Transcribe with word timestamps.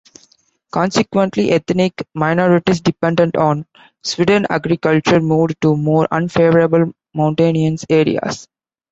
Consequently, 0.71 1.51
ethnic 1.51 1.93
minorities 2.15 2.81
dependent 2.81 3.37
on 3.37 3.67
swidden 4.03 4.47
agriculture 4.49 5.19
moved 5.21 5.61
to 5.61 5.77
more 5.77 6.07
unfavourable 6.09 6.91
mountainous 7.13 7.85
areas. 7.87 8.47